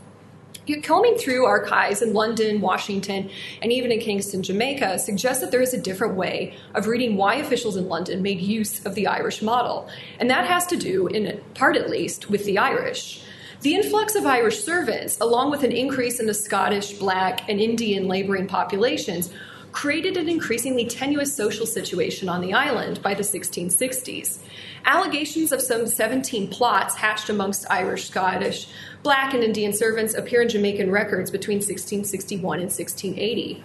combing 0.83 1.16
through 1.16 1.45
archives 1.45 2.02
in 2.02 2.12
London, 2.12 2.61
Washington, 2.61 3.31
and 3.61 3.73
even 3.73 3.92
in 3.92 4.00
Kingston, 4.00 4.42
Jamaica, 4.42 4.99
suggests 4.99 5.42
that 5.42 5.50
there 5.50 5.62
is 5.62 5.75
a 5.75 5.81
different 5.81 6.14
way 6.14 6.54
of 6.75 6.87
reading 6.87 7.16
why 7.16 7.37
officials 7.37 7.76
in 7.76 7.88
London 7.88 8.23
made 8.23 8.40
use 8.40 8.85
of 8.87 8.95
the 8.95 9.07
Irish 9.07 9.42
model. 9.42 9.88
And 10.19 10.31
that 10.31 10.47
has 10.47 10.66
to 10.66 10.76
do, 10.76 11.07
in 11.09 11.40
part 11.54 11.76
at 11.76 11.90
least, 11.90 12.31
with 12.31 12.45
the 12.45 12.59
Irish. 12.59 13.23
The 13.62 13.75
influx 13.76 14.16
of 14.16 14.26
Irish 14.26 14.64
servants, 14.64 15.19
along 15.21 15.50
with 15.52 15.62
an 15.62 15.71
increase 15.71 16.19
in 16.19 16.26
the 16.26 16.35
Scottish, 16.35 16.95
Black, 16.95 17.49
and 17.49 17.61
Indian 17.61 18.09
laboring 18.09 18.49
populations, 18.49 19.31
created 19.71 20.16
an 20.16 20.28
increasingly 20.28 20.85
tenuous 20.85 21.35
social 21.35 21.64
situation 21.64 22.28
on 22.28 22.40
the 22.40 22.52
island 22.52 23.02
by 23.02 23.14
the 23.14 23.23
1660s. 23.23 24.38
Allegations 24.85 25.53
of 25.53 25.62
some 25.62 25.87
17 25.87 26.49
plots 26.49 26.97
hatched 26.97 27.29
amongst 27.29 27.71
Irish, 27.71 28.09
Scottish, 28.09 28.67
Black, 29.03 29.33
and 29.33 29.45
Indian 29.45 29.73
servants 29.73 30.15
appear 30.15 30.43
in 30.43 30.49
Jamaican 30.49 30.91
records 30.91 31.31
between 31.31 31.59
1661 31.59 32.59
and 32.59 32.71
1680. 32.71 33.65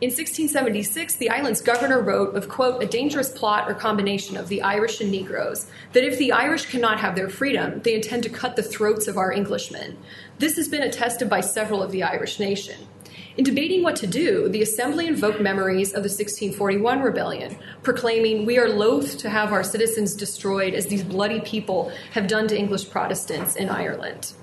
In 0.00 0.10
1676, 0.10 1.14
the 1.14 1.30
island's 1.30 1.62
governor 1.62 2.00
wrote 2.00 2.34
of, 2.34 2.48
quote, 2.48 2.82
a 2.82 2.86
dangerous 2.86 3.30
plot 3.30 3.70
or 3.70 3.74
combination 3.74 4.36
of 4.36 4.48
the 4.48 4.60
Irish 4.62 5.00
and 5.00 5.10
Negroes, 5.10 5.66
that 5.92 6.04
if 6.04 6.18
the 6.18 6.32
Irish 6.32 6.66
cannot 6.66 7.00
have 7.00 7.14
their 7.14 7.28
freedom, 7.28 7.80
they 7.80 7.94
intend 7.94 8.22
to 8.24 8.28
cut 8.28 8.54
the 8.54 8.62
throats 8.62 9.08
of 9.08 9.16
our 9.16 9.32
Englishmen. 9.32 9.96
This 10.38 10.56
has 10.56 10.68
been 10.68 10.82
attested 10.82 11.30
by 11.30 11.40
several 11.40 11.82
of 11.82 11.90
the 11.90 12.02
Irish 12.02 12.38
nation. 12.38 12.86
In 13.36 13.42
debating 13.42 13.82
what 13.82 13.96
to 13.96 14.06
do, 14.06 14.48
the 14.48 14.62
Assembly 14.62 15.08
invoked 15.08 15.40
memories 15.40 15.88
of 15.88 16.04
the 16.04 16.08
1641 16.08 17.00
rebellion, 17.00 17.58
proclaiming, 17.82 18.46
We 18.46 18.58
are 18.58 18.68
loath 18.68 19.18
to 19.18 19.28
have 19.28 19.52
our 19.52 19.64
citizens 19.64 20.14
destroyed 20.14 20.72
as 20.72 20.86
these 20.86 21.02
bloody 21.02 21.40
people 21.40 21.90
have 22.12 22.28
done 22.28 22.46
to 22.46 22.56
English 22.56 22.90
Protestants 22.90 23.56
in 23.56 23.70
Ireland. 23.70 24.34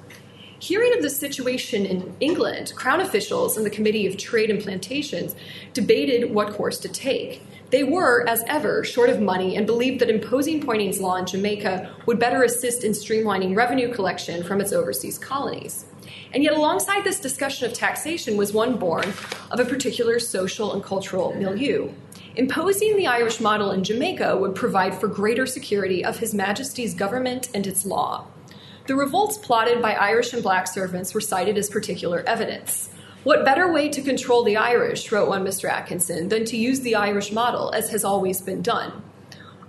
Hearing 0.62 0.94
of 0.94 1.01
the 1.01 1.10
situation 1.10 1.88
in 1.88 2.15
England, 2.20 2.74
Crown 2.75 3.01
officials 3.01 3.58
and 3.58 3.65
the 3.65 3.72
Committee 3.72 4.06
of 4.06 4.15
Trade 4.15 4.51
and 4.51 4.62
Plantations 4.62 5.36
debated 5.74 6.36
what 6.36 6.53
course 6.53 6.77
to 6.82 6.88
take. 6.88 7.41
They 7.72 7.84
were, 7.84 8.24
as 8.30 8.44
ever, 8.46 8.84
short 8.84 9.10
of 9.10 9.20
money 9.20 9.56
and 9.56 9.65
believed 9.65 10.01
that 10.01 10.10
imposing 10.12 10.62
Poynings 10.62 11.00
law 11.00 11.15
in 11.15 11.25
Jamaica 11.25 11.91
would 12.06 12.20
better 12.20 12.44
assist 12.44 12.84
in 12.84 12.91
streamlining 12.91 13.56
revenue 13.56 13.91
collection 13.91 14.44
from 14.44 14.62
its 14.62 14.72
overseas 14.72 15.18
colonies. 15.18 15.86
And 16.32 16.44
yet, 16.44 16.53
alongside 16.53 17.06
this 17.06 17.20
discussion 17.20 17.65
of 17.65 17.74
taxation 17.74 18.38
was 18.38 18.53
one 18.53 18.77
born 18.77 19.12
of 19.50 19.60
a 19.60 19.65
particular 19.65 20.20
social 20.20 20.74
and 20.74 20.84
cultural 20.84 21.34
milieu. 21.34 21.89
Imposing 22.36 22.98
the 22.98 23.08
Irish 23.08 23.39
model 23.39 23.72
in 23.72 23.84
Jamaica 23.84 24.38
would 24.38 24.53
provide 24.53 24.94
for 24.94 25.08
greater 25.08 25.48
security 25.48 26.06
of 26.06 26.20
His 26.20 26.36
Majesty's 26.36 26.94
government 26.94 27.50
and 27.56 27.65
its 27.65 27.84
law. 27.84 28.27
The 28.88 28.95
revolts 28.95 29.38
plotted 29.38 29.81
by 29.81 29.93
Irish 29.93 30.33
and 30.33 30.41
black 30.41 30.67
servants 30.67 31.13
were 31.13 31.21
cited 31.21 31.57
as 31.57 31.69
particular 31.69 32.23
evidence. 32.25 32.89
What 33.23 33.45
better 33.45 33.71
way 33.71 33.89
to 33.89 34.01
control 34.01 34.43
the 34.43 34.57
Irish, 34.57 35.11
wrote 35.11 35.29
one 35.29 35.45
Mr. 35.45 35.69
Atkinson, 35.69 36.29
than 36.29 36.45
to 36.45 36.57
use 36.57 36.79
the 36.79 36.95
Irish 36.95 37.31
model, 37.31 37.71
as 37.71 37.91
has 37.91 38.03
always 38.03 38.41
been 38.41 38.63
done? 38.63 39.03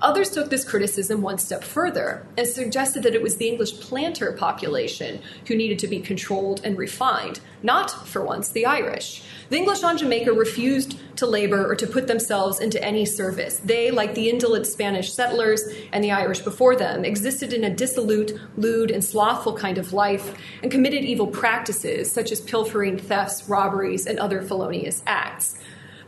Others 0.02 0.30
took 0.30 0.50
this 0.50 0.64
criticism 0.64 1.22
one 1.22 1.38
step 1.38 1.62
further 1.62 2.26
and 2.36 2.44
suggested 2.44 3.04
that 3.04 3.14
it 3.14 3.22
was 3.22 3.36
the 3.36 3.48
English 3.48 3.78
planter 3.78 4.32
population 4.32 5.22
who 5.46 5.54
needed 5.54 5.78
to 5.78 5.86
be 5.86 6.00
controlled 6.00 6.60
and 6.64 6.76
refined, 6.76 7.38
not, 7.62 8.08
for 8.08 8.24
once, 8.24 8.48
the 8.48 8.66
Irish. 8.66 9.22
The 9.48 9.58
English 9.58 9.84
on 9.84 9.96
Jamaica 9.96 10.32
refused 10.32 10.98
to 11.18 11.26
labor 11.26 11.70
or 11.70 11.76
to 11.76 11.86
put 11.86 12.08
themselves 12.08 12.58
into 12.58 12.82
any 12.82 13.04
service. 13.04 13.58
They, 13.58 13.92
like 13.92 14.16
the 14.16 14.28
indolent 14.28 14.66
Spanish 14.66 15.12
settlers 15.12 15.62
and 15.92 16.02
the 16.02 16.10
Irish 16.10 16.40
before 16.40 16.74
them, 16.74 17.04
existed 17.04 17.52
in 17.52 17.62
a 17.62 17.70
dissolute, 17.70 18.36
lewd, 18.56 18.90
and 18.90 19.04
slothful 19.04 19.56
kind 19.56 19.78
of 19.78 19.92
life 19.92 20.36
and 20.64 20.72
committed 20.72 21.04
evil 21.04 21.28
practices 21.28 22.10
such 22.10 22.32
as 22.32 22.40
pilfering, 22.40 22.98
thefts, 22.98 23.48
robberies, 23.48 24.06
and 24.06 24.18
other 24.18 24.42
felonious 24.42 25.04
acts. 25.06 25.60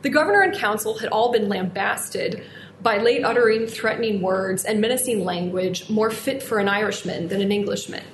The 0.03 0.11
governor 0.11 0.43
and 0.43 0.53
council 0.53 0.99
had 0.99 1.09
all 1.09 1.33
been 1.33 1.49
lambasted 1.49 2.45
by 2.85 2.99
late 2.99 3.25
uttering 3.25 3.67
threatening 3.67 4.21
words 4.21 4.63
and 4.63 4.79
menacing 4.79 5.25
language 5.25 5.89
more 5.89 6.11
fit 6.11 6.43
for 6.43 6.59
an 6.59 6.69
Irishman 6.69 7.29
than 7.29 7.41
an 7.41 7.51
Englishman. 7.51 8.05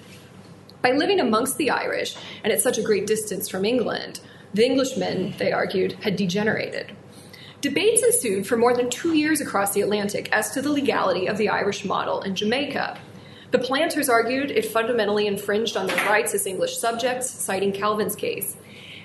By 0.80 0.92
living 0.92 1.18
amongst 1.18 1.58
the 1.58 1.70
Irish 1.70 2.16
and 2.44 2.52
at 2.52 2.62
such 2.62 2.78
a 2.78 2.82
great 2.82 3.04
distance 3.04 3.48
from 3.48 3.64
England, 3.64 4.20
the 4.54 4.64
Englishmen, 4.64 5.34
they 5.38 5.50
argued, 5.50 5.94
had 6.04 6.14
degenerated. 6.14 6.92
Debates 7.60 8.04
ensued 8.04 8.46
for 8.46 8.56
more 8.56 8.74
than 8.74 8.88
two 8.88 9.12
years 9.12 9.40
across 9.40 9.74
the 9.74 9.80
Atlantic 9.80 10.28
as 10.32 10.52
to 10.52 10.62
the 10.62 10.72
legality 10.72 11.26
of 11.26 11.36
the 11.36 11.48
Irish 11.48 11.84
model 11.84 12.22
in 12.22 12.36
Jamaica. 12.36 12.96
The 13.50 13.58
planters 13.58 14.08
argued 14.08 14.52
it 14.52 14.66
fundamentally 14.66 15.26
infringed 15.26 15.76
on 15.76 15.88
their 15.88 16.06
rights 16.06 16.32
as 16.32 16.46
English 16.46 16.78
subjects, 16.78 17.28
citing 17.28 17.72
Calvin's 17.72 18.14
case. 18.14 18.56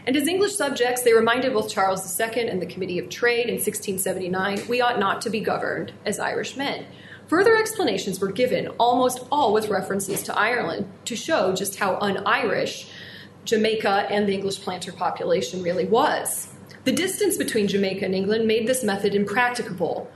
And 0.07 0.15
as 0.15 0.27
English 0.27 0.55
subjects, 0.55 1.01
they 1.01 1.13
reminded 1.13 1.53
both 1.53 1.69
Charles 1.69 2.19
II 2.19 2.47
and 2.47 2.61
the 2.61 2.67
Committee 2.67 2.99
of 2.99 3.09
Trade 3.09 3.47
in 3.47 3.55
1679 3.55 4.67
we 4.69 4.81
ought 4.81 4.99
not 4.99 5.21
to 5.21 5.29
be 5.29 5.39
governed 5.39 5.93
as 6.05 6.19
Irish 6.19 6.55
men. 6.55 6.85
Further 7.27 7.57
explanations 7.57 8.19
were 8.19 8.31
given, 8.31 8.67
almost 8.79 9.21
all 9.31 9.51
with 9.51 9.69
references 9.69 10.21
to 10.23 10.37
Ireland, 10.37 10.87
to 11.05 11.15
show 11.15 11.55
just 11.55 11.77
how 11.77 11.97
un 11.99 12.17
Irish 12.25 12.87
Jamaica 13.45 14.07
and 14.09 14.27
the 14.27 14.33
English 14.33 14.61
planter 14.61 14.91
population 14.91 15.63
really 15.63 15.85
was. 15.85 16.49
The 16.83 16.91
distance 16.91 17.37
between 17.37 17.67
Jamaica 17.67 18.05
and 18.05 18.13
England 18.13 18.47
made 18.47 18.67
this 18.67 18.83
method 18.83 19.15
impracticable. 19.15 20.11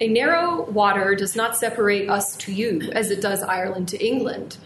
A 0.00 0.08
narrow 0.08 0.62
water 0.70 1.14
does 1.14 1.36
not 1.36 1.56
separate 1.56 2.08
us 2.08 2.36
to 2.38 2.52
you 2.52 2.90
as 2.92 3.10
it 3.10 3.20
does 3.20 3.42
Ireland 3.42 3.88
to 3.88 4.04
England, 4.04 4.58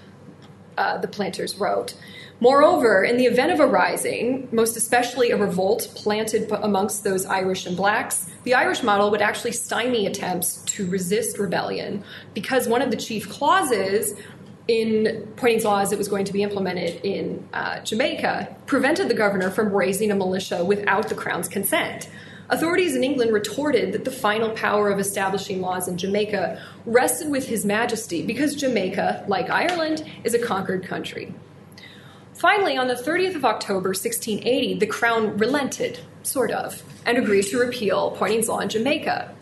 uh, 0.77 0.99
the 0.99 1.09
planters 1.09 1.57
wrote. 1.57 1.95
Moreover, 2.41 3.03
in 3.03 3.17
the 3.17 3.27
event 3.27 3.51
of 3.51 3.59
a 3.59 3.67
rising, 3.67 4.49
most 4.53 4.77
especially 4.77 5.33
a 5.33 5.37
revolt 5.37 5.91
planted 5.97 6.49
amongst 6.53 7.03
those 7.03 7.27
Irish 7.27 7.67
and 7.67 7.77
blacks, 7.77 8.31
the 8.45 8.55
Irish 8.55 8.85
model 8.85 9.11
would 9.11 9.23
actually 9.23 9.53
stymie 9.53 10.07
attempts 10.07 10.63
to 10.67 10.89
resist 10.89 11.39
rebellion 11.39 12.05
because 12.35 12.69
one 12.69 12.81
of 12.81 12.93
the 12.93 12.97
chief 12.97 13.29
clauses 13.29 14.15
in 14.69 15.27
Poynings 15.35 15.65
Law 15.65 15.81
as 15.81 15.91
it 15.91 15.99
was 15.99 16.07
going 16.07 16.27
to 16.27 16.33
be 16.33 16.43
implemented 16.43 17.01
in 17.05 17.49
uh, 17.53 17.81
Jamaica 17.81 18.55
prevented 18.67 19.09
the 19.09 19.15
governor 19.15 19.51
from 19.51 19.73
raising 19.73 20.13
a 20.13 20.15
militia 20.15 20.65
without 20.65 21.09
the 21.09 21.17
crown's 21.17 21.49
consent. 21.49 22.09
Authorities 22.51 22.95
in 22.95 23.03
England 23.03 23.33
retorted 23.33 23.93
that 23.93 24.05
the 24.05 24.11
final 24.11 24.51
power 24.51 24.91
of 24.91 25.01
establishing 25.01 25.61
laws 25.61 25.89
in 25.89 25.99
Jamaica 25.99 26.63
rested 26.87 27.31
with 27.31 27.49
His 27.49 27.67
Majesty 27.67 28.25
because 28.25 28.55
Jamaica, 28.55 29.25
like 29.27 29.51
Ireland, 29.51 30.09
is 30.23 30.35
a 30.35 30.39
conquered 30.39 30.87
country. 30.87 31.35
Finally, 32.39 32.77
on 32.77 32.87
the 32.87 32.95
30th 32.95 33.35
of 33.35 33.45
October 33.45 33.89
1680, 33.89 34.75
the 34.75 34.87
Crown 34.87 35.37
relented, 35.39 35.99
sort 36.23 36.53
of, 36.53 36.81
and 37.05 37.19
agreed 37.19 37.43
to 37.43 37.59
repeal 37.59 38.13
Poynings 38.13 38.47
Law 38.47 38.61
in 38.61 38.69
Jamaica. 38.69 39.35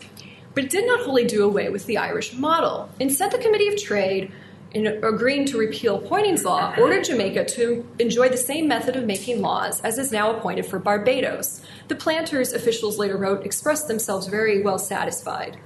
But 0.55 0.63
it 0.63 0.71
did 0.71 0.87
not 0.87 1.01
wholly 1.01 1.25
do 1.25 1.45
away 1.45 1.69
with 1.69 1.85
the 1.85 1.99
Irish 1.99 2.33
model. 2.33 2.89
Instead, 2.99 3.31
the 3.31 3.37
Committee 3.37 3.67
of 3.67 3.77
Trade, 3.77 4.31
in 4.71 4.87
agreeing 4.87 5.45
to 5.45 5.59
repeal 5.59 6.01
Poynings 6.01 6.43
Law, 6.43 6.73
ordered 6.75 7.03
Jamaica 7.03 7.45
to 7.45 7.87
enjoy 7.99 8.29
the 8.29 8.37
same 8.37 8.67
method 8.67 8.95
of 8.95 9.05
making 9.05 9.43
laws 9.43 9.79
as 9.81 9.99
is 9.99 10.11
now 10.11 10.35
appointed 10.35 10.65
for 10.65 10.79
Barbados. 10.79 11.61
The 11.89 11.95
planters, 11.95 12.51
officials 12.51 12.97
later 12.97 13.15
wrote, 13.15 13.45
expressed 13.45 13.87
themselves 13.87 14.25
very 14.25 14.63
well 14.63 14.79
satisfied. 14.79 15.59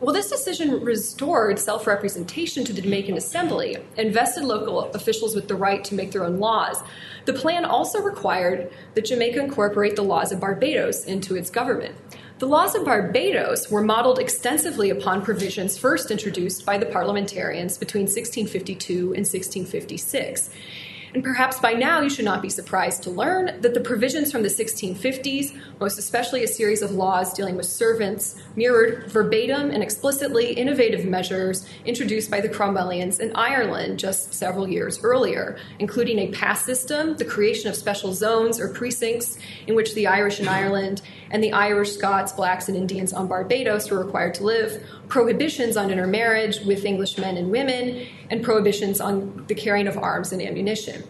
Well, 0.00 0.14
this 0.14 0.30
decision 0.30 0.84
restored 0.84 1.58
self 1.58 1.86
representation 1.86 2.64
to 2.64 2.72
the 2.72 2.82
Jamaican 2.82 3.16
Assembly 3.16 3.78
and 3.96 4.14
vested 4.14 4.44
local 4.44 4.84
officials 4.92 5.34
with 5.34 5.48
the 5.48 5.56
right 5.56 5.82
to 5.84 5.96
make 5.96 6.12
their 6.12 6.24
own 6.24 6.38
laws. 6.38 6.80
The 7.24 7.32
plan 7.32 7.64
also 7.64 8.00
required 8.00 8.70
that 8.94 9.06
Jamaica 9.06 9.40
incorporate 9.40 9.96
the 9.96 10.04
laws 10.04 10.30
of 10.30 10.38
Barbados 10.38 11.04
into 11.04 11.34
its 11.34 11.50
government. 11.50 11.96
The 12.38 12.46
laws 12.46 12.76
of 12.76 12.84
Barbados 12.84 13.68
were 13.68 13.82
modeled 13.82 14.20
extensively 14.20 14.90
upon 14.90 15.22
provisions 15.22 15.76
first 15.76 16.12
introduced 16.12 16.64
by 16.64 16.78
the 16.78 16.86
parliamentarians 16.86 17.76
between 17.76 18.02
1652 18.02 18.94
and 18.94 19.26
1656. 19.26 20.50
And 21.14 21.24
perhaps 21.24 21.58
by 21.58 21.72
now 21.72 22.00
you 22.00 22.10
should 22.10 22.24
not 22.24 22.42
be 22.42 22.50
surprised 22.50 23.02
to 23.04 23.10
learn 23.10 23.60
that 23.60 23.74
the 23.74 23.80
provisions 23.80 24.30
from 24.30 24.42
the 24.42 24.48
1650s, 24.48 25.56
most 25.80 25.98
especially 25.98 26.44
a 26.44 26.48
series 26.48 26.82
of 26.82 26.90
laws 26.90 27.32
dealing 27.32 27.56
with 27.56 27.66
servants, 27.66 28.36
mirrored 28.56 29.10
verbatim 29.10 29.70
and 29.70 29.82
explicitly 29.82 30.52
innovative 30.52 31.04
measures 31.04 31.66
introduced 31.84 32.30
by 32.30 32.40
the 32.40 32.48
Cromwellians 32.48 33.20
in 33.20 33.34
Ireland 33.34 33.98
just 33.98 34.34
several 34.34 34.68
years 34.68 35.02
earlier, 35.02 35.58
including 35.78 36.18
a 36.18 36.28
pass 36.28 36.64
system, 36.64 37.16
the 37.16 37.24
creation 37.24 37.70
of 37.70 37.76
special 37.76 38.12
zones 38.12 38.60
or 38.60 38.68
precincts 38.68 39.38
in 39.66 39.74
which 39.74 39.94
the 39.94 40.06
Irish 40.06 40.40
in 40.40 40.48
Ireland 40.48 41.02
and 41.30 41.42
the 41.42 41.52
Irish, 41.52 41.92
Scots, 41.92 42.32
Blacks, 42.32 42.68
and 42.68 42.76
Indians 42.76 43.12
on 43.12 43.28
Barbados 43.28 43.90
were 43.90 44.02
required 44.02 44.34
to 44.34 44.44
live, 44.44 44.82
prohibitions 45.08 45.76
on 45.76 45.90
intermarriage 45.90 46.60
with 46.60 46.84
English 46.84 47.18
men 47.18 47.36
and 47.36 47.50
women, 47.50 48.06
and 48.30 48.42
prohibitions 48.42 49.00
on 49.00 49.44
the 49.48 49.54
carrying 49.54 49.86
of 49.86 49.96
arms 49.96 50.32
and 50.32 50.42
ammunition. 50.42 51.02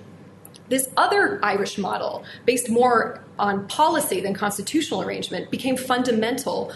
This 0.68 0.88
other 0.96 1.40
Irish 1.42 1.78
model, 1.78 2.24
based 2.44 2.68
more 2.68 3.24
on 3.38 3.66
policy 3.68 4.20
than 4.20 4.34
constitutional 4.34 5.02
arrangement, 5.02 5.50
became 5.50 5.76
fundamental 5.76 6.72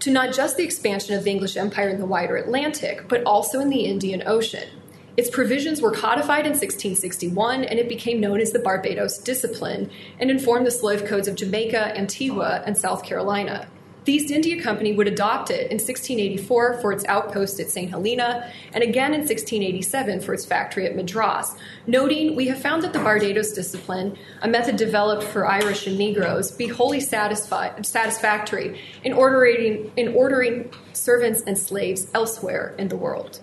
to 0.00 0.10
not 0.10 0.34
just 0.34 0.56
the 0.56 0.64
expansion 0.64 1.14
of 1.14 1.24
the 1.24 1.30
English 1.30 1.56
Empire 1.56 1.90
in 1.90 1.98
the 1.98 2.06
wider 2.06 2.36
Atlantic, 2.36 3.06
but 3.08 3.22
also 3.24 3.60
in 3.60 3.68
the 3.68 3.84
Indian 3.84 4.22
Ocean. 4.26 4.68
Its 5.16 5.28
provisions 5.28 5.82
were 5.82 5.90
codified 5.90 6.46
in 6.46 6.52
1661 6.52 7.64
and 7.64 7.78
it 7.78 7.88
became 7.88 8.20
known 8.20 8.40
as 8.40 8.52
the 8.52 8.58
Barbados 8.58 9.18
Discipline 9.18 9.90
and 10.18 10.30
informed 10.30 10.66
the 10.66 10.70
slave 10.70 11.04
codes 11.04 11.28
of 11.28 11.34
Jamaica, 11.34 11.94
Antigua, 11.98 12.62
and 12.64 12.78
South 12.78 13.04
Carolina. 13.04 13.68
The 14.06 14.14
East 14.14 14.30
India 14.30 14.62
Company 14.62 14.94
would 14.94 15.08
adopt 15.08 15.50
it 15.50 15.70
in 15.70 15.76
1684 15.76 16.80
for 16.80 16.90
its 16.90 17.04
outpost 17.04 17.60
at 17.60 17.68
St. 17.68 17.90
Helena 17.90 18.50
and 18.72 18.82
again 18.82 19.12
in 19.12 19.20
1687 19.20 20.20
for 20.20 20.32
its 20.32 20.46
factory 20.46 20.86
at 20.86 20.96
Madras, 20.96 21.54
noting, 21.86 22.34
We 22.34 22.48
have 22.48 22.62
found 22.62 22.82
that 22.82 22.94
the 22.94 22.98
Barbados 22.98 23.52
discipline, 23.52 24.16
a 24.40 24.48
method 24.48 24.76
developed 24.76 25.24
for 25.24 25.46
Irish 25.46 25.86
and 25.86 25.98
Negroes, 25.98 26.50
be 26.50 26.66
wholly 26.66 27.00
satisfactory 27.00 28.80
in 29.04 29.12
ordering, 29.12 29.92
in 29.96 30.14
ordering 30.14 30.72
servants 30.94 31.42
and 31.46 31.58
slaves 31.58 32.06
elsewhere 32.14 32.74
in 32.78 32.88
the 32.88 32.96
world. 32.96 33.40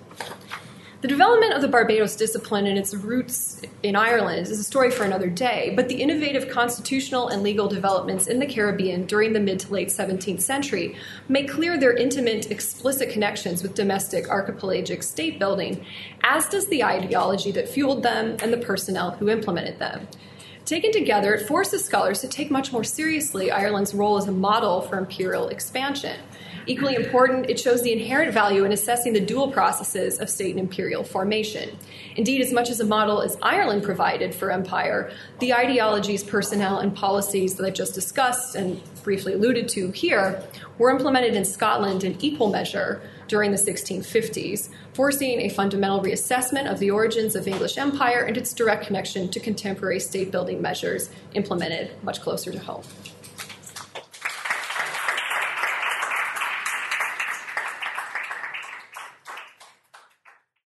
The 1.00 1.08
development 1.08 1.54
of 1.54 1.62
the 1.62 1.68
Barbados 1.68 2.16
discipline 2.16 2.66
and 2.66 2.76
its 2.76 2.92
roots 2.92 3.62
in 3.84 3.96
Ireland 3.96 4.48
is 4.48 4.60
a 4.60 4.64
story 4.64 4.90
for 4.90 5.04
another 5.04 5.30
day, 5.30 5.72
but 5.76 5.90
the 5.90 6.02
innovative 6.02 6.50
constitutional 6.50 7.28
and 7.28 7.44
legal 7.44 7.68
developments 7.68 8.26
in 8.26 8.40
the 8.40 8.48
Caribbean 8.48 9.06
during 9.06 9.34
the 9.34 9.40
mid 9.40 9.60
to 9.60 9.72
late 9.72 9.90
17th 9.90 10.42
century 10.42 10.98
make 11.30 11.52
clear 11.52 11.78
their 11.78 11.94
intimate, 11.96 12.50
explicit 12.50 13.12
connections 13.12 13.62
with 13.62 13.76
domestic 13.76 14.28
archipelagic 14.28 15.04
state 15.04 15.38
building, 15.38 15.86
as 16.24 16.50
does 16.50 16.68
the 16.68 16.84
ideology 16.84 17.52
that 17.52 17.70
fueled 17.70 18.02
them 18.02 18.36
and 18.42 18.52
the 18.52 18.58
personnel 18.58 19.12
who 19.12 19.30
implemented 19.30 19.78
them. 19.78 20.08
Taken 20.68 20.92
together, 20.92 21.34
it 21.34 21.48
forces 21.48 21.86
scholars 21.86 22.20
to 22.20 22.28
take 22.28 22.52
much 22.52 22.74
more 22.74 22.84
seriously 22.84 23.50
Ireland's 23.50 23.94
role 23.94 24.18
as 24.18 24.28
a 24.28 24.34
model 24.34 24.82
for 24.82 24.98
imperial 24.98 25.48
expansion. 25.48 26.20
Equally 26.66 26.96
important, 26.96 27.50
it 27.50 27.58
shows 27.58 27.84
the 27.84 27.94
inherent 27.94 28.34
value 28.34 28.66
in 28.66 28.74
assessing 28.74 29.14
the 29.14 29.22
dual 29.22 29.50
processes 29.50 30.20
of 30.20 30.30
state 30.30 30.52
and 30.52 30.60
imperial 30.60 31.06
formation. 31.06 31.70
Indeed, 32.18 32.42
as 32.42 32.52
much 32.52 32.70
as 32.70 32.82
a 32.82 32.86
model 32.86 33.22
as 33.22 33.38
Ireland 33.42 33.84
provided 33.84 34.36
for 34.36 34.52
empire, 34.52 35.10
the 35.40 35.54
ideologies, 35.54 36.22
personnel, 36.22 36.80
and 36.80 36.94
policies 36.94 37.56
that 37.56 37.66
I've 37.66 37.74
just 37.74 37.94
discussed 37.94 38.56
and 38.56 38.82
briefly 39.04 39.36
alluded 39.36 39.70
to 39.70 39.92
here 39.92 40.44
were 40.80 40.92
implemented 40.92 41.34
in 41.34 41.46
Scotland 41.46 42.04
in 42.04 42.18
equal 42.20 42.50
measure 42.50 43.02
during 43.28 43.52
the 43.52 43.58
1650s, 43.58 44.70
forcing 44.94 45.42
a 45.42 45.50
fundamental 45.50 46.02
reassessment 46.02 46.72
of 46.72 46.80
the 46.80 46.92
origins 46.92 47.36
of 47.36 47.48
English 47.48 47.78
empire 47.78 48.22
and 48.22 48.38
its 48.38 48.54
direct 48.54 48.86
connection 48.86 49.30
to 49.30 49.40
contemporary 49.40 50.00
state 50.00 50.32
building 50.32 50.62
measures 50.62 51.10
implemented 51.34 51.92
much 52.04 52.22
closer 52.22 52.52
to 52.52 52.60
home. 52.60 52.84